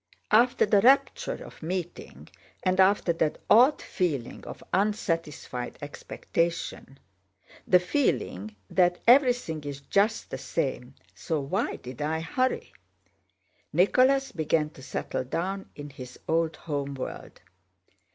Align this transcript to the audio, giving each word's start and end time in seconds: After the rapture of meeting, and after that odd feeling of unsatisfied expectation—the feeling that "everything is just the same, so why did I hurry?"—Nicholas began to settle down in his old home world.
After 0.31 0.65
the 0.65 0.81
rapture 0.81 1.43
of 1.45 1.61
meeting, 1.61 2.27
and 2.63 2.79
after 2.79 3.13
that 3.13 3.37
odd 3.51 3.83
feeling 3.83 4.43
of 4.45 4.63
unsatisfied 4.73 5.77
expectation—the 5.79 7.79
feeling 7.79 8.55
that 8.67 8.97
"everything 9.05 9.63
is 9.63 9.81
just 9.81 10.31
the 10.31 10.39
same, 10.39 10.95
so 11.13 11.39
why 11.39 11.75
did 11.75 12.01
I 12.01 12.21
hurry?"—Nicholas 12.21 14.31
began 14.31 14.71
to 14.71 14.81
settle 14.81 15.23
down 15.23 15.69
in 15.75 15.91
his 15.91 16.17
old 16.27 16.55
home 16.55 16.95
world. 16.95 17.39